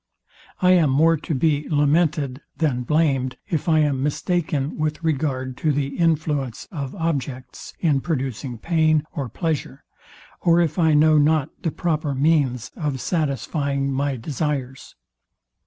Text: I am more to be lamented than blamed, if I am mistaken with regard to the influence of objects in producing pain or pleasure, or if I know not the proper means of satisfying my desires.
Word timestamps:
I 0.63 0.71
am 0.71 0.89
more 0.89 1.15
to 1.15 1.35
be 1.35 1.69
lamented 1.69 2.41
than 2.57 2.81
blamed, 2.81 3.37
if 3.51 3.69
I 3.69 3.81
am 3.81 4.01
mistaken 4.01 4.75
with 4.79 5.03
regard 5.03 5.55
to 5.57 5.71
the 5.71 5.95
influence 5.95 6.67
of 6.71 6.95
objects 6.95 7.75
in 7.81 8.01
producing 8.01 8.57
pain 8.57 9.03
or 9.13 9.29
pleasure, 9.29 9.83
or 10.39 10.59
if 10.59 10.79
I 10.79 10.95
know 10.95 11.19
not 11.19 11.49
the 11.61 11.69
proper 11.69 12.15
means 12.15 12.71
of 12.75 12.99
satisfying 12.99 13.91
my 13.93 14.15
desires. 14.15 14.95